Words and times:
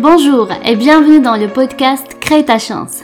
Bonjour 0.00 0.48
et 0.64 0.74
bienvenue 0.74 1.20
dans 1.20 1.36
le 1.36 1.48
podcast 1.48 2.16
Crée 2.18 2.46
ta 2.46 2.58
chance. 2.58 3.02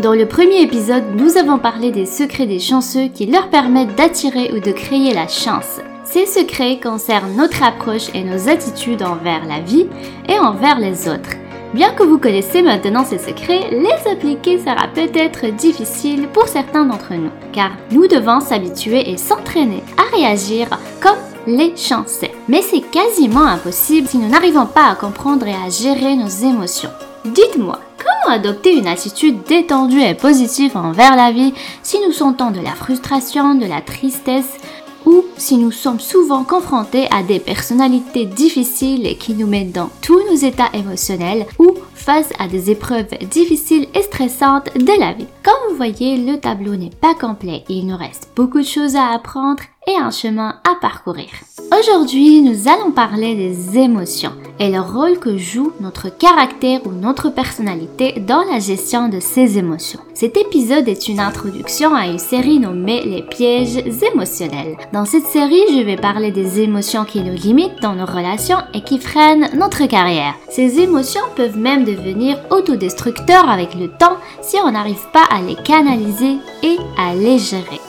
Dans 0.00 0.14
le 0.14 0.26
premier 0.26 0.62
épisode, 0.62 1.04
nous 1.14 1.36
avons 1.36 1.58
parlé 1.58 1.92
des 1.92 2.06
secrets 2.06 2.46
des 2.46 2.58
chanceux 2.58 3.06
qui 3.06 3.26
leur 3.26 3.48
permettent 3.50 3.94
d'attirer 3.94 4.50
ou 4.52 4.58
de 4.58 4.72
créer 4.72 5.14
la 5.14 5.28
chance. 5.28 5.80
Ces 6.04 6.26
secrets 6.26 6.80
concernent 6.82 7.36
notre 7.36 7.62
approche 7.62 8.12
et 8.14 8.24
nos 8.24 8.48
attitudes 8.48 9.04
envers 9.04 9.46
la 9.46 9.60
vie 9.60 9.86
et 10.28 10.38
envers 10.40 10.80
les 10.80 11.08
autres. 11.08 11.36
Bien 11.72 11.92
que 11.92 12.02
vous 12.02 12.18
connaissez 12.18 12.62
maintenant 12.62 13.04
ces 13.04 13.18
secrets, 13.18 13.70
les 13.70 14.10
appliquer 14.10 14.58
sera 14.58 14.88
peut-être 14.88 15.46
difficile 15.54 16.26
pour 16.32 16.48
certains 16.48 16.84
d'entre 16.84 17.14
nous, 17.14 17.30
car 17.52 17.70
nous 17.92 18.08
devons 18.08 18.40
s'habituer 18.40 19.08
et 19.08 19.16
s'entraîner 19.16 19.84
à 19.96 20.16
réagir 20.16 20.66
comme 21.00 21.27
les 21.48 21.76
chanceux. 21.76 22.28
Mais 22.48 22.62
c'est 22.62 22.82
quasiment 22.82 23.46
impossible 23.46 24.06
si 24.06 24.18
nous 24.18 24.28
n'arrivons 24.28 24.66
pas 24.66 24.90
à 24.90 24.94
comprendre 24.94 25.46
et 25.46 25.54
à 25.54 25.70
gérer 25.70 26.14
nos 26.14 26.28
émotions. 26.28 26.90
Dites-moi, 27.24 27.80
comment 27.98 28.34
adopter 28.34 28.76
une 28.76 28.86
attitude 28.86 29.42
détendue 29.48 30.00
et 30.00 30.14
positive 30.14 30.76
envers 30.76 31.16
la 31.16 31.32
vie 31.32 31.54
si 31.82 31.98
nous 32.06 32.12
sentons 32.12 32.50
de 32.50 32.60
la 32.60 32.72
frustration, 32.72 33.54
de 33.54 33.66
la 33.66 33.80
tristesse 33.80 34.58
ou 35.06 35.24
si 35.38 35.56
nous 35.56 35.70
sommes 35.70 36.00
souvent 36.00 36.44
confrontés 36.44 37.06
à 37.10 37.22
des 37.22 37.38
personnalités 37.38 38.26
difficiles 38.26 39.16
qui 39.18 39.32
nous 39.32 39.46
mettent 39.46 39.72
dans 39.72 39.90
tous 40.02 40.20
nos 40.30 40.36
états 40.36 40.70
émotionnels 40.74 41.46
ou 41.58 41.74
face 41.94 42.30
à 42.38 42.46
des 42.46 42.70
épreuves 42.70 43.08
difficiles 43.30 43.86
et 43.94 44.02
stressantes 44.02 44.74
de 44.76 45.00
la 45.00 45.14
vie? 45.14 45.26
Comme 45.42 45.70
vous 45.70 45.76
voyez, 45.76 46.18
le 46.18 46.38
tableau 46.38 46.76
n'est 46.76 46.90
pas 46.90 47.14
complet 47.14 47.64
et 47.68 47.74
il 47.74 47.86
nous 47.86 47.96
reste 47.96 48.28
beaucoup 48.36 48.58
de 48.58 48.66
choses 48.66 48.96
à 48.96 49.08
apprendre 49.14 49.62
et 49.88 49.96
un 49.96 50.10
chemin 50.10 50.56
à 50.64 50.74
parcourir. 50.74 51.30
Aujourd'hui, 51.78 52.42
nous 52.42 52.68
allons 52.68 52.92
parler 52.92 53.34
des 53.34 53.78
émotions 53.78 54.32
et 54.58 54.70
le 54.70 54.80
rôle 54.80 55.18
que 55.18 55.36
joue 55.36 55.72
notre 55.80 56.08
caractère 56.08 56.80
ou 56.86 56.92
notre 56.92 57.30
personnalité 57.30 58.20
dans 58.20 58.42
la 58.50 58.58
gestion 58.58 59.08
de 59.08 59.20
ces 59.20 59.58
émotions. 59.58 60.00
Cet 60.14 60.36
épisode 60.36 60.88
est 60.88 61.08
une 61.08 61.20
introduction 61.20 61.94
à 61.94 62.06
une 62.06 62.18
série 62.18 62.58
nommée 62.58 63.04
Les 63.04 63.22
pièges 63.22 63.76
émotionnels. 64.02 64.76
Dans 64.92 65.04
cette 65.04 65.26
série, 65.26 65.62
je 65.70 65.82
vais 65.82 65.96
parler 65.96 66.32
des 66.32 66.60
émotions 66.60 67.04
qui 67.04 67.22
nous 67.22 67.34
limitent 67.34 67.80
dans 67.80 67.94
nos 67.94 68.06
relations 68.06 68.58
et 68.74 68.82
qui 68.82 68.98
freinent 68.98 69.50
notre 69.54 69.86
carrière. 69.86 70.34
Ces 70.50 70.80
émotions 70.80 71.22
peuvent 71.36 71.58
même 71.58 71.84
devenir 71.84 72.38
autodestructeurs 72.50 73.48
avec 73.48 73.74
le 73.74 73.88
temps 73.88 74.16
si 74.42 74.56
on 74.64 74.72
n'arrive 74.72 75.06
pas 75.12 75.24
à 75.30 75.40
les 75.40 75.56
canaliser 75.56 76.36
et 76.62 76.76
à 76.98 77.14
les 77.14 77.38
gérer. 77.38 77.80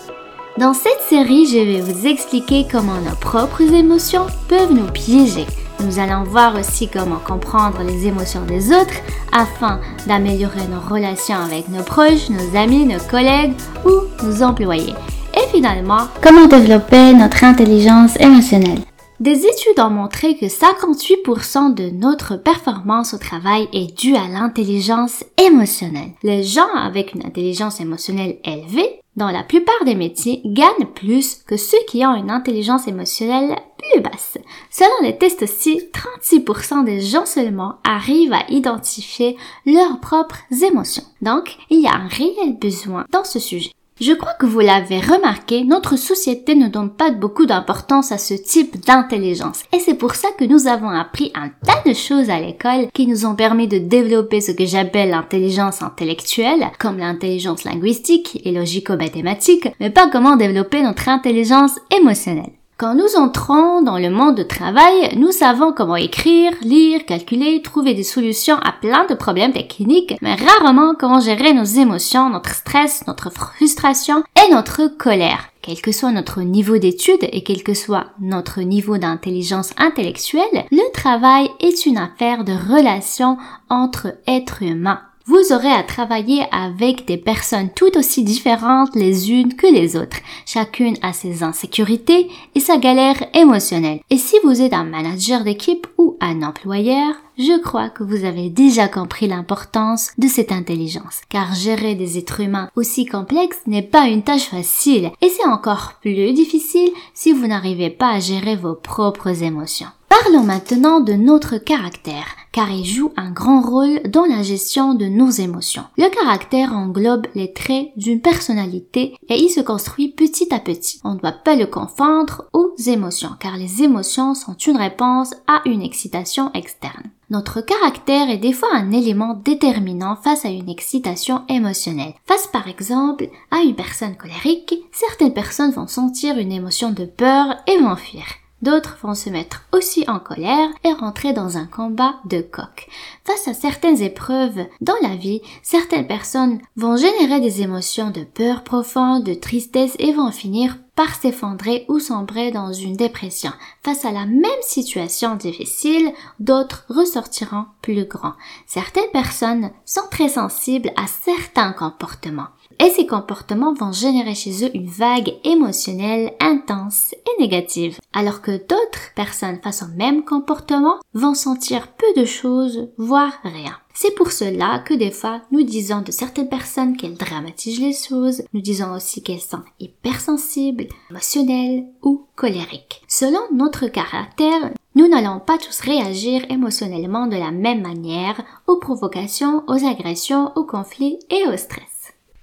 Dans 0.57 0.73
cette 0.73 1.01
série, 1.07 1.45
je 1.45 1.57
vais 1.57 1.79
vous 1.79 2.07
expliquer 2.07 2.65
comment 2.69 2.99
nos 2.99 3.15
propres 3.15 3.61
émotions 3.61 4.25
peuvent 4.49 4.73
nous 4.73 4.91
piéger. 4.91 5.45
Nous 5.79 5.99
allons 5.99 6.23
voir 6.23 6.55
aussi 6.59 6.89
comment 6.89 7.19
comprendre 7.19 7.81
les 7.83 8.07
émotions 8.07 8.43
des 8.45 8.71
autres 8.71 8.99
afin 9.31 9.79
d'améliorer 10.07 10.67
nos 10.67 10.81
relations 10.81 11.37
avec 11.37 11.69
nos 11.69 11.83
proches, 11.83 12.29
nos 12.29 12.57
amis, 12.57 12.85
nos 12.85 12.99
collègues 12.99 13.53
ou 13.85 14.25
nos 14.25 14.43
employés. 14.43 14.93
Et 15.33 15.47
finalement, 15.55 16.07
comment 16.21 16.47
développer 16.47 17.13
notre 17.13 17.43
intelligence 17.45 18.19
émotionnelle. 18.19 18.79
Des 19.21 19.45
études 19.45 19.79
ont 19.79 19.89
montré 19.89 20.35
que 20.35 20.45
58% 20.45 21.73
de 21.73 21.89
notre 21.89 22.37
performance 22.37 23.13
au 23.13 23.17
travail 23.17 23.67
est 23.73 23.97
due 23.97 24.15
à 24.15 24.27
l'intelligence 24.27 25.23
émotionnelle. 25.37 26.11
Les 26.23 26.43
gens 26.43 26.73
avec 26.73 27.13
une 27.13 27.25
intelligence 27.25 27.81
émotionnelle 27.81 28.37
élevée 28.45 29.01
dans 29.19 29.29
la 29.29 29.43
plupart 29.43 29.83
des 29.85 29.95
métiers, 29.95 30.41
gagnent 30.45 30.87
plus 30.95 31.43
que 31.45 31.57
ceux 31.57 31.77
qui 31.87 32.05
ont 32.05 32.15
une 32.15 32.31
intelligence 32.31 32.87
émotionnelle 32.87 33.57
plus 33.77 34.01
basse. 34.01 34.37
Selon 34.71 35.03
les 35.03 35.17
tests 35.17 35.43
aussi, 35.43 35.89
36% 35.93 36.85
des 36.85 37.01
gens 37.01 37.25
seulement 37.25 37.75
arrivent 37.83 38.33
à 38.33 38.49
identifier 38.49 39.37
leurs 39.65 39.99
propres 39.99 40.39
émotions. 40.63 41.03
Donc, 41.21 41.57
il 41.69 41.81
y 41.81 41.87
a 41.87 41.95
un 41.95 42.07
réel 42.07 42.57
besoin 42.59 43.05
dans 43.11 43.25
ce 43.25 43.39
sujet. 43.39 43.71
Je 44.01 44.13
crois 44.13 44.33
que 44.33 44.45
vous 44.45 44.61
l'avez 44.61 45.01
remarqué, 45.01 45.65
notre 45.65 45.97
société 45.97 46.55
ne 46.55 46.69
donne 46.69 46.89
pas 46.89 47.11
beaucoup 47.11 47.45
d'importance 47.45 48.13
à 48.13 48.17
ce 48.17 48.33
type 48.33 48.85
d'intelligence. 48.85 49.63
Et 49.73 49.79
c'est 49.79 49.95
pour 49.95 50.15
ça 50.15 50.29
que 50.37 50.45
nous 50.45 50.67
avons 50.67 50.89
appris 50.89 51.33
un 51.35 51.49
tas 51.65 51.83
de 51.85 51.93
choses 51.93 52.29
à 52.29 52.39
l'école 52.39 52.87
qui 52.93 53.07
nous 53.07 53.25
ont 53.25 53.35
permis 53.35 53.67
de 53.67 53.77
développer 53.77 54.39
ce 54.39 54.53
que 54.53 54.65
j'appelle 54.65 55.09
l'intelligence 55.09 55.81
intellectuelle, 55.81 56.67
comme 56.79 56.97
l'intelligence 56.97 57.65
linguistique 57.65 58.39
et 58.45 58.53
logico-mathématique, 58.53 59.67
mais 59.81 59.89
pas 59.89 60.09
comment 60.09 60.37
développer 60.37 60.81
notre 60.81 61.09
intelligence 61.09 61.77
émotionnelle. 61.91 62.58
Quand 62.79 62.95
nous 62.95 63.17
entrons 63.17 63.81
dans 63.81 63.97
le 63.97 64.09
monde 64.09 64.35
du 64.35 64.47
travail, 64.47 65.13
nous 65.17 65.33
savons 65.33 65.73
comment 65.73 65.97
écrire, 65.97 66.53
lire, 66.61 67.05
calculer, 67.05 67.61
trouver 67.61 67.93
des 67.93 68.03
solutions 68.03 68.55
à 68.55 68.71
plein 68.71 69.05
de 69.05 69.15
problèmes 69.15 69.51
techniques, 69.51 70.15
mais 70.21 70.35
rarement 70.35 70.95
comment 70.97 71.19
gérer 71.19 71.53
nos 71.53 71.65
émotions, 71.65 72.29
notre 72.29 72.55
stress, 72.55 73.05
notre 73.05 73.31
frustration 73.31 74.23
et 74.37 74.53
notre 74.53 74.87
colère. 74.87 75.49
Quel 75.61 75.81
que 75.81 75.91
soit 75.91 76.13
notre 76.13 76.39
niveau 76.39 76.77
d'études 76.77 77.27
et 77.33 77.43
quel 77.43 77.63
que 77.63 77.73
soit 77.73 78.05
notre 78.21 78.61
niveau 78.61 78.97
d'intelligence 78.97 79.71
intellectuelle, 79.77 80.63
le 80.71 80.93
travail 80.93 81.49
est 81.59 81.85
une 81.85 81.97
affaire 81.97 82.45
de 82.45 82.53
relation 82.53 83.37
entre 83.69 84.15
êtres 84.25 84.63
humains 84.63 85.01
vous 85.29 85.53
aurez 85.53 85.71
à 85.71 85.83
travailler 85.83 86.45
avec 86.51 87.05
des 87.05 87.17
personnes 87.17 87.69
tout 87.75 87.95
aussi 87.99 88.23
différentes 88.23 88.95
les 88.95 89.31
unes 89.31 89.53
que 89.53 89.67
les 89.67 89.95
autres. 89.95 90.17
Chacune 90.43 90.97
a 91.03 91.13
ses 91.13 91.43
insécurités 91.43 92.31
et 92.55 92.59
sa 92.59 92.77
galère 92.77 93.23
émotionnelle. 93.35 93.99
Et 94.09 94.17
si 94.17 94.37
vous 94.43 94.59
êtes 94.59 94.73
un 94.73 94.85
manager 94.85 95.43
d'équipe 95.43 95.85
ou 95.99 96.17
un 96.19 96.41
employeur, 96.41 97.13
je 97.37 97.61
crois 97.61 97.89
que 97.89 98.01
vous 98.01 98.25
avez 98.25 98.49
déjà 98.49 98.87
compris 98.87 99.27
l'importance 99.27 100.09
de 100.17 100.27
cette 100.27 100.51
intelligence. 100.51 101.21
Car 101.29 101.53
gérer 101.53 101.93
des 101.93 102.17
êtres 102.17 102.39
humains 102.39 102.71
aussi 102.75 103.05
complexes 103.05 103.61
n'est 103.67 103.83
pas 103.83 104.07
une 104.07 104.23
tâche 104.23 104.49
facile 104.49 105.11
et 105.21 105.29
c'est 105.29 105.47
encore 105.47 105.93
plus 106.01 106.33
difficile 106.33 106.89
si 107.13 107.33
vous 107.33 107.45
n'arrivez 107.45 107.91
pas 107.91 108.13
à 108.13 108.19
gérer 108.19 108.55
vos 108.55 108.73
propres 108.73 109.43
émotions. 109.43 109.89
Parlons 110.09 110.43
maintenant 110.43 110.99
de 110.99 111.13
notre 111.13 111.57
caractère, 111.57 112.25
car 112.51 112.71
il 112.71 112.85
joue 112.85 113.11
un 113.17 113.31
grand 113.31 113.61
rôle 113.61 114.01
dans 114.09 114.25
la 114.25 114.43
gestion 114.43 114.93
de 114.93 115.05
nos 115.05 115.29
émotions. 115.29 115.83
Le 115.97 116.09
caractère 116.09 116.73
englobe 116.73 117.27
les 117.35 117.53
traits 117.53 117.89
d'une 117.95 118.21
personnalité 118.21 119.15
et 119.29 119.35
il 119.35 119.49
se 119.49 119.61
construit 119.61 120.09
petit 120.09 120.53
à 120.53 120.59
petit. 120.59 120.99
On 121.03 121.13
ne 121.13 121.19
doit 121.19 121.31
pas 121.31 121.55
le 121.55 121.65
confondre 121.65 122.45
aux 122.53 122.75
émotions, 122.87 123.35
car 123.39 123.57
les 123.57 123.83
émotions 123.83 124.33
sont 124.33 124.55
une 124.55 124.77
réponse 124.77 125.33
à 125.47 125.61
une 125.65 125.81
excitation 125.81 126.51
externe. 126.53 127.11
Notre 127.29 127.61
caractère 127.61 128.29
est 128.29 128.37
des 128.37 128.53
fois 128.53 128.69
un 128.73 128.91
élément 128.91 129.39
déterminant 129.45 130.15
face 130.15 130.45
à 130.45 130.49
une 130.49 130.69
excitation 130.69 131.43
émotionnelle. 131.47 132.15
Face 132.25 132.47
par 132.47 132.67
exemple 132.67 133.29
à 133.51 133.59
une 133.59 133.75
personne 133.75 134.15
colérique, 134.15 134.73
certaines 134.91 135.33
personnes 135.33 135.71
vont 135.71 135.87
sentir 135.87 136.39
une 136.39 136.51
émotion 136.51 136.89
de 136.91 137.05
peur 137.05 137.57
et 137.67 137.77
vont 137.77 137.95
fuir. 137.95 138.23
D'autres 138.61 138.97
vont 139.01 139.15
se 139.15 139.29
mettre 139.29 139.63
aussi 139.71 140.03
en 140.07 140.19
colère 140.19 140.69
et 140.83 140.91
rentrer 140.91 141.31
dans 141.31 141.57
un 141.57 141.65
combat 141.65 142.15
de 142.25 142.41
coq. 142.41 142.87
Face 143.23 143.47
à 143.47 143.53
certaines 143.53 144.01
épreuves 144.01 144.65
dans 144.81 144.97
la 145.01 145.15
vie, 145.15 145.41
certaines 145.63 146.07
personnes 146.07 146.59
vont 146.75 146.97
générer 146.97 147.39
des 147.39 147.61
émotions 147.61 148.11
de 148.11 148.23
peur 148.23 148.63
profonde, 148.63 149.23
de 149.23 149.33
tristesse 149.33 149.95
et 149.99 150.11
vont 150.11 150.31
finir 150.31 150.77
par 150.95 151.15
s'effondrer 151.15 151.85
ou 151.87 151.99
sombrer 151.99 152.51
dans 152.51 152.73
une 152.73 152.97
dépression. 152.97 153.51
Face 153.83 154.03
à 154.03 154.11
la 154.11 154.25
même 154.25 154.43
situation 154.61 155.37
difficile, 155.37 156.11
d'autres 156.41 156.83
ressortiront 156.89 157.67
plus 157.81 158.03
grands. 158.03 158.33
Certaines 158.67 159.09
personnes 159.13 159.71
sont 159.85 160.07
très 160.11 160.27
sensibles 160.27 160.91
à 160.97 161.07
certains 161.07 161.71
comportements 161.71 162.49
et 162.79 162.89
ces 162.89 163.05
comportements 163.05 163.73
vont 163.73 163.91
générer 163.91 164.35
chez 164.35 164.65
eux 164.65 164.71
une 164.73 164.87
vague 164.87 165.33
émotionnelle 165.43 166.33
intense 166.39 167.13
et 167.13 167.41
négative, 167.41 167.99
alors 168.13 168.41
que 168.41 168.51
d'autres 168.51 169.13
personnes 169.15 169.59
face 169.61 169.83
au 169.83 169.97
même 169.97 170.23
comportement 170.23 170.95
vont 171.13 171.33
sentir 171.33 171.89
peu 171.89 172.21
de 172.21 172.25
choses, 172.25 172.89
voire 172.97 173.33
rien. 173.43 173.75
C'est 173.93 174.15
pour 174.15 174.31
cela 174.31 174.79
que 174.79 174.93
des 174.93 175.11
fois, 175.11 175.41
nous 175.51 175.63
disons 175.63 176.01
de 176.01 176.11
certaines 176.11 176.47
personnes 176.47 176.95
qu'elles 176.95 177.17
dramatisent 177.17 177.81
les 177.81 177.93
choses, 177.93 178.43
nous 178.53 178.61
disons 178.61 178.93
aussi 178.93 179.21
qu'elles 179.21 179.41
sont 179.41 179.63
hypersensibles, 179.81 180.87
émotionnelles 181.09 181.85
ou 182.01 182.27
colériques. 182.35 183.01
Selon 183.09 183.41
notre 183.51 183.87
caractère, 183.87 184.71
nous 184.95 185.09
n'allons 185.09 185.41
pas 185.41 185.57
tous 185.57 185.81
réagir 185.81 186.45
émotionnellement 186.49 187.27
de 187.27 187.35
la 187.35 187.51
même 187.51 187.81
manière 187.81 188.41
aux 188.67 188.77
provocations, 188.77 189.63
aux 189.67 189.85
agressions, 189.85 190.53
aux 190.55 190.65
conflits 190.65 191.19
et 191.29 191.45
au 191.47 191.57
stress. 191.57 191.98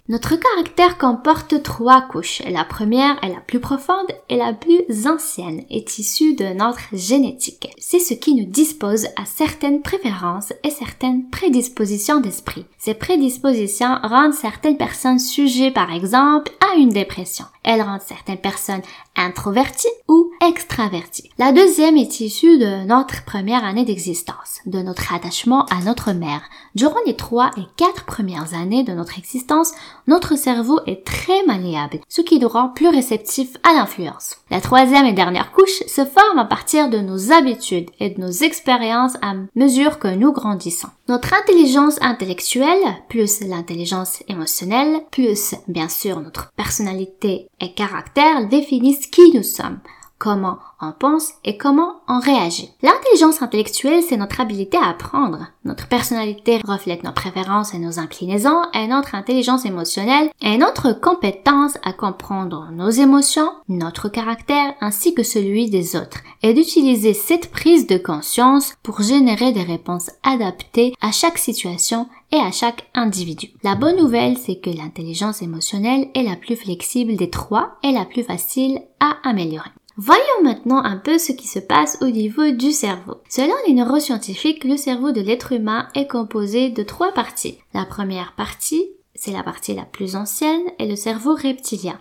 Notre 0.08 0.36
caractère 0.36 0.98
comporte 0.98 1.64
trois 1.64 2.00
couches. 2.00 2.40
La 2.48 2.64
première 2.64 3.16
est 3.24 3.28
la 3.28 3.40
plus 3.40 3.58
profonde 3.58 4.06
et 4.28 4.36
la 4.36 4.52
plus 4.52 5.08
ancienne, 5.08 5.64
est 5.68 5.98
issue 5.98 6.34
de 6.34 6.44
notre 6.54 6.78
génétique. 6.92 7.74
C'est 7.76 7.98
ce 7.98 8.14
qui 8.14 8.36
nous 8.36 8.44
dispose 8.44 9.06
à 9.16 9.24
certaines 9.24 9.82
préférences 9.82 10.52
et 10.62 10.70
certaines 10.70 11.28
prédispositions 11.30 12.20
d'esprit. 12.20 12.66
Ces 12.78 12.94
prédispositions 12.94 13.98
rendent 14.04 14.32
certaines 14.32 14.76
personnes 14.76 15.18
sujets 15.18 15.72
par 15.72 15.92
exemple 15.92 16.52
à 16.60 16.76
une 16.78 16.90
dépression. 16.90 17.46
Elle 17.66 17.82
rend 17.82 17.98
certaines 18.00 18.38
personnes 18.38 18.82
introverties 19.16 19.88
ou 20.08 20.30
extraverties. 20.46 21.30
La 21.36 21.50
deuxième 21.50 21.96
est 21.96 22.20
issue 22.20 22.58
de 22.58 22.86
notre 22.86 23.24
première 23.24 23.64
année 23.64 23.84
d'existence, 23.84 24.60
de 24.66 24.78
notre 24.78 25.12
attachement 25.12 25.66
à 25.66 25.82
notre 25.84 26.12
mère. 26.12 26.42
Durant 26.76 27.00
les 27.06 27.16
trois 27.16 27.50
et 27.56 27.66
quatre 27.76 28.04
premières 28.04 28.54
années 28.54 28.84
de 28.84 28.92
notre 28.92 29.18
existence, 29.18 29.72
notre 30.06 30.36
cerveau 30.36 30.78
est 30.86 31.04
très 31.04 31.44
malléable, 31.44 31.98
ce 32.08 32.20
qui 32.20 32.38
nous 32.38 32.48
rend 32.48 32.68
plus 32.68 32.88
réceptifs 32.88 33.56
à 33.68 33.74
l'influence. 33.74 34.36
La 34.50 34.60
troisième 34.60 35.06
et 35.06 35.12
dernière 35.12 35.50
couche 35.50 35.82
se 35.88 36.04
forme 36.04 36.38
à 36.38 36.44
partir 36.44 36.88
de 36.88 36.98
nos 36.98 37.32
habitudes 37.32 37.90
et 37.98 38.10
de 38.10 38.20
nos 38.20 38.30
expériences 38.30 39.16
à 39.22 39.34
mesure 39.56 39.98
que 39.98 40.14
nous 40.14 40.32
grandissons. 40.32 40.88
Notre 41.08 41.34
intelligence 41.34 42.00
intellectuelle, 42.00 42.84
plus 43.08 43.40
l'intelligence 43.40 44.22
émotionnelle, 44.28 45.00
plus 45.10 45.54
bien 45.66 45.88
sûr 45.88 46.20
notre 46.20 46.52
personnalité 46.52 47.48
et 47.60 47.72
caractère 47.72 48.48
définissent 48.48 49.06
qui 49.06 49.32
nous 49.34 49.42
sommes 49.42 49.80
comment 50.18 50.58
on 50.80 50.92
pense 50.92 51.32
et 51.44 51.56
comment 51.56 51.96
on 52.08 52.20
réagit. 52.20 52.70
L'intelligence 52.82 53.42
intellectuelle, 53.42 54.02
c'est 54.02 54.16
notre 54.16 54.40
habilité 54.40 54.76
à 54.76 54.88
apprendre. 54.88 55.48
Notre 55.64 55.88
personnalité 55.88 56.60
reflète 56.64 57.02
nos 57.02 57.12
préférences 57.12 57.74
et 57.74 57.78
nos 57.78 57.98
inclinaisons 57.98 58.62
et 58.72 58.86
notre 58.86 59.14
intelligence 59.14 59.64
émotionnelle 59.64 60.30
est 60.42 60.58
notre 60.58 60.92
compétence 60.92 61.78
à 61.82 61.92
comprendre 61.92 62.68
nos 62.72 62.90
émotions, 62.90 63.50
notre 63.68 64.08
caractère 64.08 64.74
ainsi 64.80 65.14
que 65.14 65.22
celui 65.22 65.70
des 65.70 65.96
autres 65.96 66.20
et 66.42 66.54
d'utiliser 66.54 67.14
cette 67.14 67.50
prise 67.50 67.86
de 67.86 67.98
conscience 67.98 68.74
pour 68.82 69.02
générer 69.02 69.52
des 69.52 69.62
réponses 69.62 70.10
adaptées 70.22 70.94
à 71.00 71.10
chaque 71.10 71.38
situation 71.38 72.08
et 72.32 72.38
à 72.38 72.50
chaque 72.50 72.88
individu. 72.94 73.50
La 73.62 73.74
bonne 73.74 73.96
nouvelle, 73.96 74.36
c'est 74.36 74.60
que 74.60 74.70
l'intelligence 74.70 75.42
émotionnelle 75.42 76.08
est 76.14 76.22
la 76.22 76.36
plus 76.36 76.56
flexible 76.56 77.16
des 77.16 77.30
trois 77.30 77.78
et 77.82 77.92
la 77.92 78.04
plus 78.04 78.22
facile 78.22 78.80
à 79.00 79.16
améliorer. 79.22 79.70
Voyons 79.98 80.42
maintenant 80.42 80.84
un 80.84 80.98
peu 80.98 81.16
ce 81.16 81.32
qui 81.32 81.48
se 81.48 81.58
passe 81.58 81.96
au 82.02 82.10
niveau 82.10 82.50
du 82.50 82.70
cerveau. 82.70 83.14
Selon 83.30 83.54
les 83.66 83.72
neuroscientifiques, 83.72 84.64
le 84.64 84.76
cerveau 84.76 85.10
de 85.10 85.22
l'être 85.22 85.52
humain 85.52 85.88
est 85.94 86.06
composé 86.06 86.68
de 86.68 86.82
trois 86.82 87.12
parties. 87.12 87.58
La 87.72 87.86
première 87.86 88.34
partie, 88.34 88.90
c'est 89.14 89.32
la 89.32 89.42
partie 89.42 89.74
la 89.74 89.86
plus 89.86 90.14
ancienne, 90.14 90.60
est 90.78 90.86
le 90.86 90.96
cerveau 90.96 91.34
reptilien. 91.34 91.98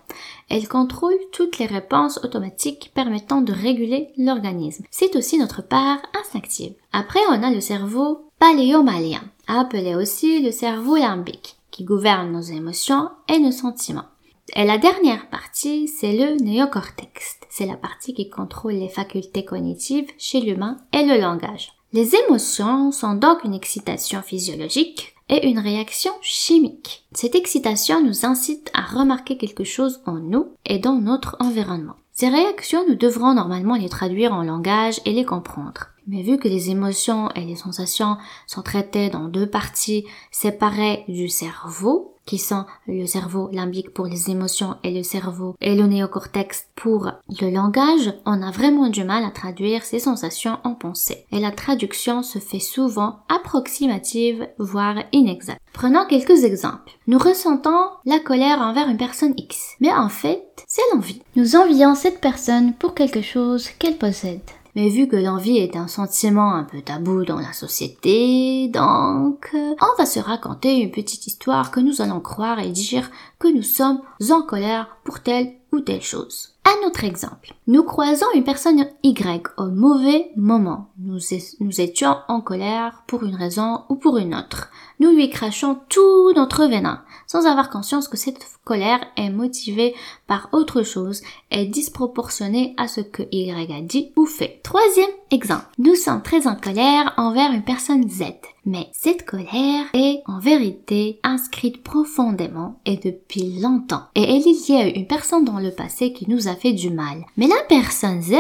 Elle 0.50 0.68
contrôle 0.68 1.18
toutes 1.32 1.58
les 1.58 1.66
réponses 1.66 2.20
automatiques 2.24 2.92
permettant 2.94 3.40
de 3.40 3.54
réguler 3.54 4.10
l'organisme. 4.18 4.84
C'est 4.92 5.16
aussi 5.16 5.38
notre 5.38 5.66
part 5.66 6.00
instinctive. 6.20 6.74
Après, 6.92 7.22
on 7.30 7.44
a 7.44 7.52
le 7.52 7.62
cerveau 7.62 8.30
paléomalien, 8.40 9.22
appelé 9.48 9.96
aussi 9.96 10.42
le 10.42 10.52
cerveau 10.52 10.96
limbique, 10.96 11.58
qui 11.72 11.84
gouverne 11.84 12.32
nos 12.32 12.42
émotions 12.42 13.10
et 13.28 13.40
nos 13.40 13.52
sentiments. 13.52 14.10
Et 14.56 14.66
la 14.66 14.78
dernière 14.78 15.30
partie, 15.30 15.88
c'est 15.88 16.14
le 16.14 16.36
néocortex. 16.44 17.40
C'est 17.50 17.66
la 17.66 17.78
partie 17.78 18.14
qui 18.14 18.30
contrôle 18.30 18.74
les 18.74 18.90
facultés 18.90 19.44
cognitives 19.44 20.10
chez 20.18 20.42
l'humain 20.42 20.78
et 20.94 21.04
le 21.04 21.20
langage. 21.20 21.72
Les 21.94 22.16
émotions 22.16 22.92
sont 22.92 23.16
donc 23.16 23.44
une 23.44 23.54
excitation 23.54 24.22
physiologique 24.22 25.16
et 25.30 25.48
une 25.48 25.60
réaction 25.60 26.12
chimique. 26.22 27.06
Cette 27.14 27.36
excitation 27.36 28.04
nous 28.04 28.26
incite 28.26 28.70
à 28.74 28.82
remarquer 28.82 29.38
quelque 29.38 29.64
chose 29.64 30.02
en 30.06 30.20
nous 30.20 30.50
et 30.66 30.78
dans 30.78 31.00
notre 31.00 31.38
environnement. 31.40 31.96
Ces 32.12 32.30
réactions, 32.30 32.86
nous 32.88 32.96
devrons 32.96 33.34
normalement 33.34 33.76
les 33.76 33.90
traduire 33.90 34.34
en 34.34 34.44
langage 34.44 35.02
et 35.06 35.12
les 35.12 35.26
comprendre. 35.26 35.88
Mais 36.08 36.22
vu 36.22 36.38
que 36.38 36.48
les 36.48 36.70
émotions 36.70 37.30
et 37.32 37.42
les 37.42 37.56
sensations 37.56 38.18
sont 38.48 38.62
traitées 38.62 39.10
dans 39.10 39.28
deux 39.28 39.48
parties 39.48 40.06
séparées 40.32 41.04
du 41.08 41.30
cerveau, 41.30 42.16
qui 42.26 42.38
sont 42.38 42.66
le 42.88 43.06
cerveau 43.06 43.50
limbique 43.52 43.94
pour 43.94 44.08
les 44.08 44.30
émotions 44.30 44.78
et 44.84 44.92
le 44.92 45.04
cerveau 45.04 45.56
et 45.62 45.76
le 45.76 45.86
néocortex 45.86 46.68
pour 46.76 47.12
le 47.30 47.50
langage, 47.50 48.14
on 48.26 48.42
a 48.42 48.52
vraiment 48.52 48.90
du 48.90 49.04
mal 49.04 49.24
à 49.24 49.32
traduire 49.32 49.84
ces 49.84 50.00
sensations 50.00 50.58
en 50.64 50.74
pensée. 50.74 51.26
Et 51.32 51.40
la 51.40 51.52
traduction 51.52 52.24
se 52.24 52.40
fait 52.40 52.60
souvent 52.60 53.20
approximative, 53.30 54.48
voire 54.58 55.04
inexacte. 55.12 55.62
Prenons 55.74 56.06
quelques 56.08 56.44
exemples. 56.44 56.98
Nous 57.08 57.18
ressentons 57.18 57.90
la 58.06 58.20
colère 58.20 58.62
envers 58.62 58.90
une 58.90 58.98
personne 58.98 59.34
X. 59.38 59.76
Mais 59.80 59.94
en 59.94 60.10
fait, 60.10 60.64
c'est 60.68 60.82
l'envie. 60.94 61.22
Nous 61.36 61.56
envions 61.56 61.96
cette 61.96 62.22
personne 62.22 62.74
pour 62.74 62.96
quelque 62.96 63.22
chose 63.22 63.70
qu'elle 63.78 63.98
possède. 63.98 64.42
Mais 64.76 64.90
vu 64.90 65.08
que 65.08 65.16
l'envie 65.16 65.58
est 65.58 65.78
un 65.78 65.88
sentiment 65.88 66.54
un 66.54 66.66
peu 66.66 66.82
tabou 66.82 67.24
dans 67.24 67.40
la 67.40 67.54
société, 67.54 68.68
donc 68.68 69.50
on 69.54 69.98
va 69.98 70.06
se 70.06 70.20
raconter 70.20 70.82
une 70.82 70.92
petite 70.92 71.28
histoire 71.28 71.72
que 71.72 71.80
nous 71.80 72.02
allons 72.02 72.20
croire 72.20 72.60
et 72.60 72.72
dire 72.72 73.10
que 73.40 73.48
nous 73.48 73.64
sommes 73.64 74.02
en 74.30 74.42
colère 74.42 74.98
pour 75.06 75.22
telle 75.22 75.54
ou 75.72 75.80
telle 75.80 76.02
chose. 76.02 76.55
Un 76.66 76.88
autre 76.88 77.04
exemple. 77.04 77.54
Nous 77.68 77.84
croisons 77.84 78.26
une 78.34 78.44
personne 78.44 78.88
Y 79.04 79.48
au 79.58 79.68
mauvais 79.68 80.32
moment. 80.36 80.90
Nous, 80.98 81.82
étions 81.82 82.18
en 82.28 82.42
colère 82.42 83.04
pour 83.06 83.24
une 83.24 83.36
raison 83.36 83.84
ou 83.90 83.96
pour 83.96 84.18
une 84.18 84.34
autre. 84.34 84.72
Nous 85.00 85.12
lui 85.12 85.30
crachons 85.30 85.80
tout 85.90 86.32
notre 86.36 86.66
venin, 86.66 87.04
sans 87.28 87.46
avoir 87.46 87.70
conscience 87.70 88.08
que 88.08 88.18
cette 88.18 88.40
colère 88.64 89.02
est 89.16 89.30
motivée 89.30 89.94
par 90.26 90.50
autre 90.54 90.82
chose, 90.82 91.22
est 91.52 91.66
disproportionnée 91.66 92.74
à 92.78 92.88
ce 92.88 93.02
que 93.02 93.24
Y 93.32 93.72
a 93.72 93.82
dit 93.82 94.12
ou 94.16 94.26
fait. 94.26 94.62
Troisième 94.64 95.10
exemple. 95.30 95.68
Nous 95.78 95.96
sommes 95.96 96.24
très 96.24 96.48
en 96.48 96.56
colère 96.56 97.14
envers 97.18 97.52
une 97.52 97.64
personne 97.64 98.10
Z. 98.10 98.24
Mais 98.68 98.90
cette 98.94 99.26
colère 99.26 99.86
est 99.94 100.24
en 100.26 100.40
vérité 100.40 101.20
inscrite 101.24 101.84
profondément 101.84 102.80
et 102.86 102.98
depuis 102.98 103.60
longtemps. 103.60 104.06
Et 104.16 104.24
elle 104.24 104.48
est 104.48 104.70
liée 104.70 104.76
à 104.78 104.88
une 104.88 105.06
personne 105.06 105.46
dans 105.46 105.60
le 105.60 105.72
passé 105.72 106.14
qui 106.14 106.28
nous 106.28 106.48
a 106.48 106.55
fait 106.56 106.74
du 106.74 106.90
mal. 106.90 107.26
Mais 107.38 107.48
la 107.48 107.62
personne 107.68 108.22
Z 108.22 108.34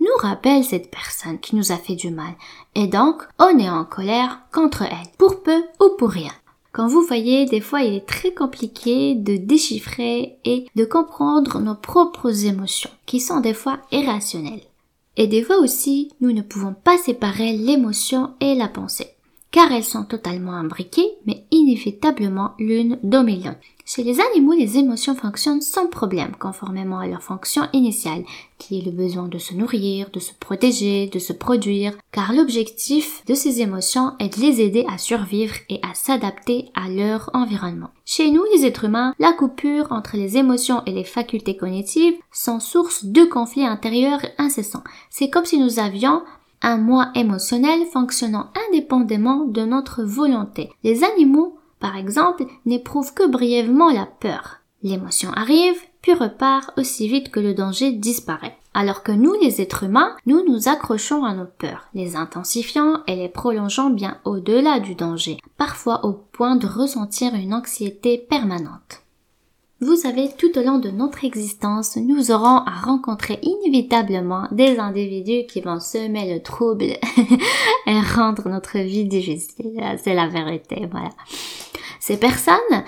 nous 0.00 0.16
rappelle 0.20 0.64
cette 0.64 0.90
personne 0.90 1.38
qui 1.38 1.56
nous 1.56 1.72
a 1.72 1.76
fait 1.76 1.94
du 1.94 2.10
mal. 2.10 2.34
Et 2.74 2.86
donc, 2.86 3.22
on 3.38 3.58
est 3.58 3.68
en 3.68 3.84
colère 3.84 4.40
contre 4.52 4.82
elle, 4.82 5.10
pour 5.18 5.42
peu 5.42 5.62
ou 5.80 5.96
pour 5.98 6.10
rien. 6.10 6.32
Quand 6.72 6.88
vous 6.88 7.02
voyez, 7.02 7.44
des 7.44 7.60
fois 7.60 7.82
il 7.82 7.94
est 7.94 8.06
très 8.06 8.32
compliqué 8.32 9.14
de 9.14 9.36
déchiffrer 9.36 10.38
et 10.44 10.66
de 10.74 10.84
comprendre 10.86 11.60
nos 11.60 11.74
propres 11.74 12.46
émotions, 12.46 12.90
qui 13.04 13.20
sont 13.20 13.40
des 13.40 13.52
fois 13.52 13.78
irrationnelles. 13.90 14.62
Et 15.18 15.26
des 15.26 15.42
fois 15.42 15.58
aussi, 15.58 16.10
nous 16.22 16.32
ne 16.32 16.40
pouvons 16.40 16.72
pas 16.72 16.96
séparer 16.96 17.52
l'émotion 17.52 18.30
et 18.40 18.54
la 18.54 18.68
pensée 18.68 19.11
car 19.52 19.70
elles 19.70 19.84
sont 19.84 20.04
totalement 20.04 20.54
imbriquées, 20.54 21.08
mais 21.26 21.44
inévitablement 21.50 22.52
l'une 22.58 22.98
domine 23.02 23.56
Chez 23.84 24.02
les 24.02 24.18
animaux, 24.20 24.54
les 24.54 24.78
émotions 24.78 25.14
fonctionnent 25.14 25.60
sans 25.60 25.88
problème, 25.88 26.32
conformément 26.38 26.98
à 26.98 27.06
leur 27.06 27.22
fonction 27.22 27.64
initiale, 27.74 28.24
qui 28.58 28.78
est 28.78 28.84
le 28.84 28.90
besoin 28.90 29.28
de 29.28 29.38
se 29.38 29.54
nourrir, 29.54 30.08
de 30.10 30.20
se 30.20 30.32
protéger, 30.32 31.08
de 31.08 31.18
se 31.18 31.34
produire, 31.34 31.92
car 32.12 32.32
l'objectif 32.32 33.22
de 33.26 33.34
ces 33.34 33.60
émotions 33.60 34.12
est 34.18 34.36
de 34.36 34.40
les 34.40 34.62
aider 34.62 34.86
à 34.88 34.96
survivre 34.96 35.54
et 35.68 35.80
à 35.82 35.94
s'adapter 35.94 36.70
à 36.74 36.88
leur 36.88 37.28
environnement. 37.34 37.90
Chez 38.06 38.30
nous, 38.30 38.44
les 38.54 38.64
êtres 38.64 38.84
humains, 38.84 39.14
la 39.18 39.32
coupure 39.32 39.88
entre 39.90 40.16
les 40.16 40.38
émotions 40.38 40.82
et 40.86 40.92
les 40.92 41.04
facultés 41.04 41.56
cognitives 41.56 42.14
sont 42.30 42.60
source 42.60 43.04
de 43.04 43.24
conflits 43.24 43.66
intérieurs 43.66 44.24
incessants. 44.38 44.84
C'est 45.10 45.28
comme 45.28 45.44
si 45.44 45.58
nous 45.58 45.78
avions 45.78 46.22
un 46.62 46.76
moi 46.76 47.10
émotionnel 47.14 47.86
fonctionnant 47.92 48.50
indépendamment 48.68 49.44
de 49.44 49.62
notre 49.62 50.02
volonté. 50.02 50.70
Les 50.84 51.04
animaux, 51.04 51.58
par 51.80 51.96
exemple, 51.96 52.44
n'éprouvent 52.66 53.14
que 53.14 53.28
brièvement 53.28 53.90
la 53.90 54.06
peur. 54.06 54.58
L'émotion 54.82 55.30
arrive, 55.32 55.80
puis 56.00 56.14
repart 56.14 56.76
aussi 56.76 57.08
vite 57.08 57.30
que 57.30 57.40
le 57.40 57.54
danger 57.54 57.92
disparaît. 57.92 58.56
Alors 58.74 59.02
que 59.02 59.12
nous, 59.12 59.34
les 59.40 59.60
êtres 59.60 59.84
humains, 59.84 60.16
nous 60.26 60.44
nous 60.48 60.68
accrochons 60.68 61.24
à 61.24 61.34
nos 61.34 61.46
peurs, 61.46 61.88
les 61.94 62.16
intensifiant 62.16 63.02
et 63.06 63.16
les 63.16 63.28
prolongeant 63.28 63.90
bien 63.90 64.18
au-delà 64.24 64.80
du 64.80 64.94
danger, 64.94 65.38
parfois 65.58 66.04
au 66.04 66.12
point 66.12 66.56
de 66.56 66.66
ressentir 66.66 67.34
une 67.34 67.54
anxiété 67.54 68.18
permanente. 68.18 69.01
Vous 69.82 69.96
savez, 69.96 70.30
tout 70.38 70.56
au 70.56 70.62
long 70.62 70.78
de 70.78 70.90
notre 70.90 71.24
existence, 71.24 71.96
nous 71.96 72.30
aurons 72.30 72.58
à 72.58 72.70
rencontrer 72.84 73.40
inévitablement 73.42 74.46
des 74.52 74.78
individus 74.78 75.44
qui 75.48 75.60
vont 75.60 75.80
semer 75.80 76.32
le 76.32 76.40
trouble 76.40 76.84
et 77.88 78.00
rendre 78.14 78.48
notre 78.48 78.78
vie 78.78 79.06
difficile. 79.06 79.82
C'est 80.00 80.14
la 80.14 80.28
vérité, 80.28 80.88
voilà. 80.88 81.08
Ces 81.98 82.16
personnes 82.16 82.84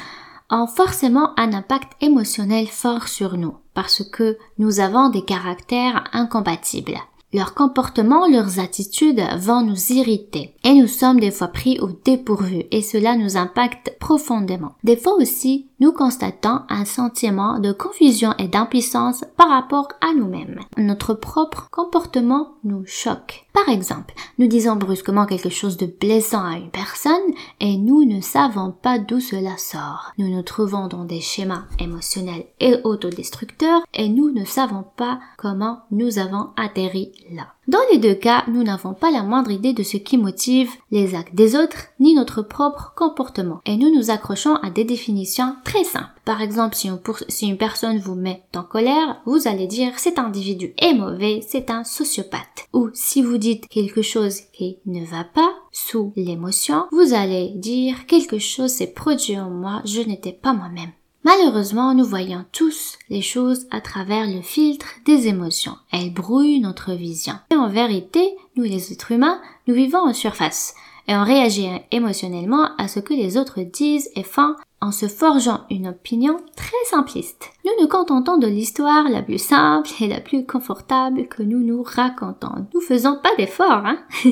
ont 0.51 0.69
forcément 0.69 1.37
un 1.37 1.53
impact 1.53 2.01
émotionnel 2.01 2.69
fort 2.69 3.09
sur 3.09 3.37
nous 3.37 3.57
parce 3.75 4.05
que 4.05 4.39
nous 4.59 4.79
avons 4.79 5.09
des 5.09 5.25
caractères 5.25 6.05
incompatibles. 6.13 7.01
Leurs 7.35 7.55
comportements, 7.55 8.29
leurs 8.29 8.61
attitudes 8.61 9.21
vont 9.39 9.63
nous 9.63 9.91
irriter 9.91 10.55
et 10.63 10.73
nous 10.73 10.87
sommes 10.87 11.19
des 11.19 11.33
fois 11.33 11.49
pris 11.49 11.81
au 11.81 11.89
dépourvu 11.89 12.63
et 12.71 12.81
cela 12.81 13.17
nous 13.17 13.37
impacte 13.37 13.97
profondément. 13.99 14.77
Des 14.85 14.97
fois 14.97 15.15
aussi, 15.15 15.67
nous 15.81 15.91
constatons 15.91 16.61
un 16.69 16.85
sentiment 16.85 17.59
de 17.59 17.73
confusion 17.73 18.35
et 18.39 18.47
d'impuissance 18.47 19.25
par 19.37 19.49
rapport 19.49 19.89
à 20.01 20.15
nous-mêmes. 20.15 20.61
Notre 20.77 21.13
propre 21.13 21.69
comportement 21.73 22.53
nous 22.63 22.87
choque. 22.87 23.44
Par 23.55 23.69
exemple, 23.69 24.15
nous 24.39 24.49
disons 24.49 24.75
brusquement 24.75 25.27
quelque 25.27 25.49
chose 25.49 25.77
de 25.77 25.87
blessant 25.87 26.45
à 26.45 26.59
une 26.59 26.73
personne 26.73 27.13
et 27.61 27.77
nous 27.77 28.05
ne 28.05 28.21
savons 28.21 28.73
pas 28.73 28.99
d'où 28.99 29.21
cela 29.21 29.57
sort. 29.57 30.13
Nous 30.19 30.29
nous 30.29 30.43
trouvons 30.43 30.89
dans 30.89 31.05
des 31.05 31.21
schémas 31.21 31.63
émotionnels 31.79 32.47
et 32.59 32.75
autodestructeurs 32.83 33.83
et 33.95 34.09
nous 34.09 34.33
ne 34.33 34.45
savons 34.45 34.85
pas 34.97 35.21
comment 35.39 35.83
nous 35.93 36.19
avons 36.19 36.51
atterri 36.57 37.13
là. 37.31 37.55
Dans 37.67 37.81
les 37.91 37.99
deux 37.99 38.15
cas, 38.15 38.45
nous 38.49 38.63
n'avons 38.63 38.93
pas 38.93 39.11
la 39.11 39.23
moindre 39.23 39.51
idée 39.51 39.73
de 39.73 39.83
ce 39.83 39.97
qui 39.97 40.19
motive 40.19 40.71
les 40.91 41.15
actes 41.15 41.35
des 41.35 41.57
autres 41.57 41.87
ni 41.99 42.15
notre 42.15 42.43
propre 42.43 42.93
comportement 42.95 43.63
et 43.65 43.77
nous 43.77 43.95
nous 43.95 44.11
accrochons 44.11 44.57
à 44.57 44.69
des 44.69 44.85
définitions 44.85 45.57
très 45.65 45.85
simples. 45.85 46.11
Par 46.27 46.43
exemple, 46.43 46.77
si, 46.77 47.47
une 47.47 47.57
personne 47.57 47.99
vous 47.99 48.15
met 48.15 48.43
en 48.55 48.65
colère, 48.65 49.23
vous 49.25 49.49
allez 49.49 49.67
dire 49.67 49.99
cet 49.99 50.19
individu 50.19 50.75
est 50.77 50.93
mauvais, 50.93 51.41
c'est 51.47 51.71
un 51.71 51.85
sociopathe. 51.85 52.69
Ou 52.75 52.91
si 52.93 53.23
vous 53.23 53.39
dites 53.39 53.67
quelque 53.69 54.03
chose 54.03 54.41
qui 54.53 54.79
ne 54.85 55.05
va 55.05 55.25
pas 55.25 55.55
sous 55.73 56.13
l'émotion, 56.17 56.85
vous 56.93 57.15
allez 57.15 57.53
dire 57.57 58.05
quelque 58.07 58.39
chose 58.39 58.73
s'est 58.73 58.93
produit 58.93 59.39
en 59.39 59.49
moi, 59.49 59.81
je 59.87 60.01
n'étais 60.03 60.33
pas 60.33 60.53
moi-même. 60.53 60.93
Malheureusement, 61.25 61.95
nous 61.95 62.05
voyons 62.05 62.45
tous 62.53 62.99
les 63.09 63.23
choses 63.23 63.67
à 63.71 63.81
travers 63.81 64.27
le 64.27 64.43
filtre 64.43 64.87
des 65.07 65.27
émotions. 65.27 65.77
Elles 65.91 66.13
brouillent 66.13 66.61
notre 66.61 66.93
vision. 66.93 67.35
Et 67.51 67.57
en 67.57 67.69
vérité, 67.69 68.37
nous 68.57 68.65
les 68.65 68.93
êtres 68.93 69.13
humains, 69.13 69.41
nous 69.67 69.75
vivons 69.75 70.01
en 70.01 70.13
surface 70.13 70.75
et 71.09 71.15
on 71.15 71.25
réagit 71.25 71.69
émotionnellement 71.91 72.71
à 72.79 72.89
ce 72.89 73.01
que 73.01 73.15
les 73.15 73.37
autres 73.37 73.61
disent 73.61 74.11
et 74.17 74.23
font 74.23 74.55
en 74.81 74.93
se 74.93 75.07
forgeant 75.07 75.61
une 75.71 75.89
opinion 75.89 76.37
très 76.57 76.73
simpliste. 76.91 77.51
Nous 77.65 77.73
nous 77.81 77.89
contentons 77.89 78.37
de 78.37 78.47
l'histoire 78.47 79.09
la 79.09 79.23
plus 79.23 79.39
simple 79.39 79.91
et 80.01 80.09
la 80.09 80.21
plus 80.21 80.45
confortable 80.45 81.27
que 81.29 81.43
nous 81.43 81.61
nous 81.61 81.83
racontons. 81.83 82.67
Nous 82.75 82.81
faisons 82.81 83.19
pas 83.23 83.35
d'efforts, 83.37 83.85
hein? 83.87 83.99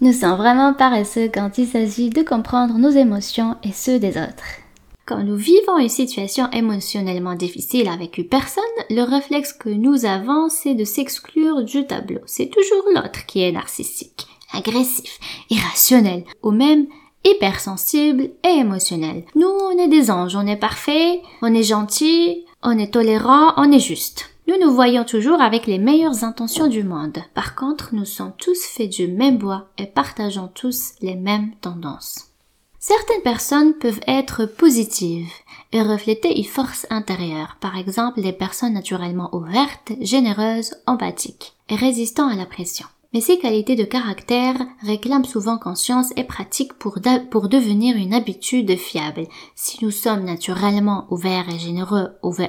Nous 0.00 0.12
sommes 0.12 0.36
vraiment 0.36 0.72
paresseux 0.72 1.28
quand 1.32 1.58
il 1.58 1.66
s'agit 1.66 2.10
de 2.10 2.22
comprendre 2.22 2.78
nos 2.78 2.90
émotions 2.90 3.56
et 3.64 3.72
ceux 3.72 3.98
des 3.98 4.10
autres. 4.10 4.61
Quand 5.12 5.24
nous 5.24 5.36
vivons 5.36 5.76
une 5.76 5.90
situation 5.90 6.50
émotionnellement 6.52 7.34
difficile 7.34 7.86
avec 7.88 8.16
une 8.16 8.28
personne, 8.28 8.62
le 8.88 9.02
réflexe 9.02 9.52
que 9.52 9.68
nous 9.68 10.06
avons, 10.06 10.48
c'est 10.48 10.72
de 10.72 10.84
s'exclure 10.84 11.62
du 11.64 11.86
tableau. 11.86 12.20
C'est 12.24 12.48
toujours 12.48 12.86
l'autre 12.94 13.26
qui 13.26 13.42
est 13.42 13.52
narcissique, 13.52 14.26
agressif, 14.54 15.18
irrationnel, 15.50 16.24
ou 16.42 16.50
même 16.50 16.86
hypersensible 17.26 18.30
et 18.42 18.58
émotionnel. 18.58 19.24
Nous, 19.34 19.46
on 19.46 19.76
est 19.76 19.88
des 19.88 20.10
anges, 20.10 20.34
on 20.34 20.46
est 20.46 20.56
parfait, 20.56 21.20
on 21.42 21.52
est 21.52 21.62
gentil, 21.62 22.46
on 22.62 22.78
est 22.78 22.94
tolérant, 22.94 23.52
on 23.58 23.70
est 23.70 23.80
juste. 23.80 24.30
Nous 24.48 24.58
nous 24.58 24.72
voyons 24.72 25.04
toujours 25.04 25.42
avec 25.42 25.66
les 25.66 25.78
meilleures 25.78 26.24
intentions 26.24 26.68
du 26.68 26.84
monde. 26.84 27.18
Par 27.34 27.54
contre, 27.54 27.94
nous 27.94 28.06
sommes 28.06 28.32
tous 28.38 28.64
faits 28.64 28.88
du 28.88 29.08
même 29.08 29.36
bois 29.36 29.68
et 29.76 29.84
partageons 29.84 30.48
tous 30.54 30.94
les 31.02 31.16
mêmes 31.16 31.52
tendances. 31.60 32.31
Certaines 32.84 33.22
personnes 33.22 33.74
peuvent 33.74 34.00
être 34.08 34.44
positives 34.44 35.30
et 35.70 35.82
refléter 35.82 36.36
une 36.36 36.44
force 36.44 36.84
intérieure, 36.90 37.56
par 37.60 37.78
exemple 37.78 38.20
les 38.20 38.32
personnes 38.32 38.72
naturellement 38.72 39.32
ouvertes, 39.32 39.92
généreuses, 40.00 40.74
empathiques 40.88 41.54
et 41.68 41.76
résistant 41.76 42.26
à 42.26 42.34
la 42.34 42.44
pression. 42.44 42.88
Mais 43.14 43.20
ces 43.20 43.38
qualités 43.38 43.76
de 43.76 43.84
caractère 43.84 44.56
réclament 44.80 45.24
souvent 45.24 45.58
conscience 45.58 46.12
et 46.16 46.24
pratique 46.24 46.72
pour, 46.72 46.98
pour 47.30 47.48
devenir 47.48 47.94
une 47.96 48.14
habitude 48.14 48.76
fiable. 48.76 49.28
Si 49.54 49.84
nous 49.84 49.92
sommes 49.92 50.24
naturellement 50.24 51.06
ouverts 51.08 51.54
et 51.54 51.60
généreux 51.60 52.08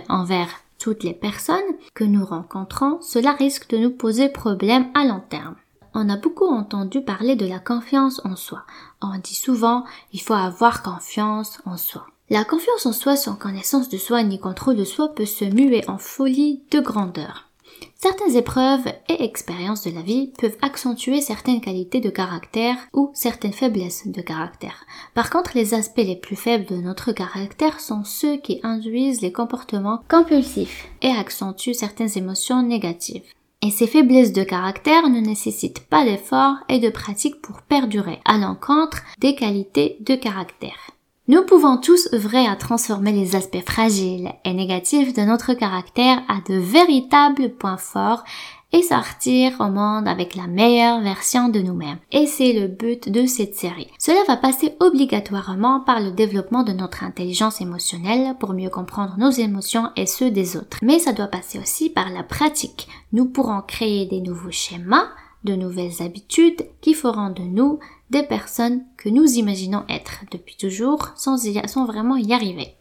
envers 0.09 0.49
toutes 0.79 1.03
les 1.03 1.13
personnes 1.13 1.59
que 1.93 2.05
nous 2.05 2.25
rencontrons, 2.25 2.97
cela 3.01 3.33
risque 3.33 3.69
de 3.69 3.77
nous 3.77 3.91
poser 3.91 4.29
problème 4.29 4.87
à 4.95 5.05
long 5.05 5.21
terme 5.29 5.57
on 5.93 6.09
a 6.09 6.17
beaucoup 6.17 6.47
entendu 6.47 7.01
parler 7.01 7.35
de 7.35 7.45
la 7.45 7.59
confiance 7.59 8.21
en 8.25 8.35
soi. 8.35 8.63
On 9.01 9.17
dit 9.17 9.35
souvent 9.35 9.83
il 10.11 10.21
faut 10.21 10.33
avoir 10.33 10.83
confiance 10.83 11.59
en 11.65 11.77
soi. 11.77 12.07
La 12.29 12.43
confiance 12.43 12.85
en 12.85 12.93
soi 12.93 13.15
sans 13.15 13.35
connaissance 13.35 13.89
de 13.89 13.97
soi 13.97 14.23
ni 14.23 14.39
contrôle 14.39 14.75
de 14.75 14.85
soi 14.85 15.13
peut 15.13 15.25
se 15.25 15.45
muer 15.45 15.83
en 15.87 15.97
folie 15.97 16.63
de 16.71 16.79
grandeur. 16.79 17.49
Certaines 17.95 18.35
épreuves 18.35 18.87
et 19.09 19.23
expériences 19.23 19.83
de 19.83 19.91
la 19.91 20.01
vie 20.01 20.31
peuvent 20.39 20.57
accentuer 20.61 21.21
certaines 21.21 21.61
qualités 21.61 22.01
de 22.01 22.09
caractère 22.09 22.77
ou 22.93 23.11
certaines 23.13 23.53
faiblesses 23.53 24.07
de 24.07 24.21
caractère. 24.21 24.85
Par 25.13 25.29
contre, 25.29 25.51
les 25.55 25.73
aspects 25.73 25.97
les 25.97 26.15
plus 26.15 26.35
faibles 26.35 26.65
de 26.65 26.75
notre 26.75 27.11
caractère 27.11 27.79
sont 27.79 28.03
ceux 28.03 28.37
qui 28.37 28.59
induisent 28.63 29.21
les 29.21 29.31
comportements 29.31 30.01
compulsifs 30.09 30.87
et 31.01 31.09
accentuent 31.11 31.73
certaines 31.73 32.17
émotions 32.17 32.61
négatives. 32.61 33.23
Et 33.65 33.71
ces 33.71 33.87
faiblesses 33.87 34.33
de 34.33 34.43
caractère 34.43 35.07
ne 35.09 35.21
nécessitent 35.21 35.87
pas 35.87 36.03
d'efforts 36.03 36.57
et 36.67 36.79
de 36.79 36.89
pratique 36.89 37.41
pour 37.41 37.61
perdurer, 37.61 38.19
à 38.25 38.37
l'encontre 38.37 38.97
des 39.19 39.35
qualités 39.35 39.95
de 40.01 40.15
caractère. 40.15 40.91
Nous 41.29 41.45
pouvons 41.45 41.77
tous 41.77 42.09
œuvrer 42.13 42.45
à 42.45 42.57
transformer 42.57 43.13
les 43.13 43.37
aspects 43.37 43.65
fragiles 43.65 44.33
et 44.43 44.53
négatifs 44.53 45.13
de 45.13 45.21
notre 45.21 45.53
caractère 45.53 46.21
à 46.27 46.41
de 46.45 46.59
véritables 46.59 47.51
points 47.51 47.77
forts 47.77 48.25
et 48.73 48.81
sortir 48.81 49.53
au 49.59 49.69
monde 49.69 50.07
avec 50.07 50.35
la 50.35 50.47
meilleure 50.47 50.99
version 51.01 51.47
de 51.47 51.59
nous-mêmes. 51.59 51.99
Et 52.11 52.25
c'est 52.25 52.53
le 52.53 52.67
but 52.67 53.09
de 53.09 53.25
cette 53.25 53.55
série. 53.55 53.89
Cela 53.99 54.23
va 54.27 54.35
passer 54.35 54.75
obligatoirement 54.79 55.79
par 55.79 56.01
le 56.01 56.11
développement 56.11 56.63
de 56.63 56.73
notre 56.73 57.03
intelligence 57.03 57.61
émotionnelle 57.61 58.35
pour 58.39 58.53
mieux 58.53 58.69
comprendre 58.69 59.15
nos 59.17 59.31
émotions 59.31 59.89
et 59.95 60.07
ceux 60.07 60.31
des 60.31 60.57
autres. 60.57 60.79
Mais 60.81 60.99
ça 60.99 61.13
doit 61.13 61.27
passer 61.27 61.59
aussi 61.59 61.89
par 61.89 62.09
la 62.09 62.23
pratique. 62.23 62.87
Nous 63.13 63.25
pourrons 63.25 63.61
créer 63.61 64.07
des 64.07 64.21
nouveaux 64.21 64.51
schémas, 64.51 65.07
de 65.43 65.55
nouvelles 65.55 66.01
habitudes 66.01 66.65
qui 66.81 66.93
feront 66.93 67.29
de 67.29 67.43
nous 67.43 67.79
des 68.09 68.23
personnes 68.23 68.83
que 68.97 69.09
nous 69.09 69.25
imaginons 69.25 69.83
être 69.89 70.23
depuis 70.31 70.55
toujours 70.55 71.09
sans, 71.15 71.37
sans 71.67 71.85
vraiment 71.85 72.15
y 72.15 72.33
arriver. 72.33 72.75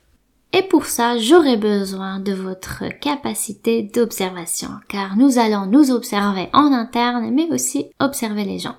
Et 0.54 0.62
pour 0.62 0.84
ça, 0.84 1.18
j'aurai 1.18 1.56
besoin 1.56 2.20
de 2.20 2.32
votre 2.32 2.84
capacité 3.00 3.82
d'observation, 3.82 4.68
car 4.88 5.16
nous 5.16 5.38
allons 5.38 5.64
nous 5.66 5.90
observer 5.90 6.50
en 6.52 6.72
interne, 6.72 7.30
mais 7.32 7.48
aussi 7.50 7.86
observer 8.00 8.44
les 8.44 8.58
gens. 8.58 8.76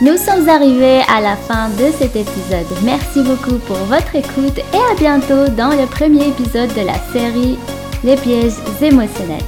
Nous 0.00 0.16
sommes 0.16 0.48
arrivés 0.48 1.02
à 1.08 1.20
la 1.20 1.36
fin 1.36 1.68
de 1.70 1.90
cet 1.92 2.16
épisode. 2.16 2.66
Merci 2.84 3.22
beaucoup 3.22 3.58
pour 3.66 3.76
votre 3.76 4.14
écoute 4.14 4.58
et 4.58 4.92
à 4.92 4.94
bientôt 4.96 5.48
dans 5.56 5.70
le 5.70 5.86
premier 5.86 6.28
épisode 6.28 6.72
de 6.74 6.86
la 6.86 6.98
série 7.12 7.58
Les 8.02 8.16
pièges 8.16 8.54
émotionnels. 8.80 9.42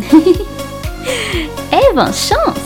et 1.72 1.94
bonne 1.94 2.06
chance 2.06 2.63